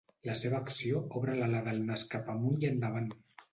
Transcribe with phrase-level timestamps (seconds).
[0.27, 3.15] La seva acció obre l'ala del nas cap amunt i endavant.